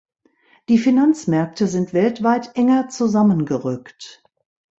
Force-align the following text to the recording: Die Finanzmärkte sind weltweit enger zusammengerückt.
Die 0.67 0.79
Finanzmärkte 0.79 1.67
sind 1.67 1.93
weltweit 1.93 2.55
enger 2.55 2.89
zusammengerückt. 2.89 4.23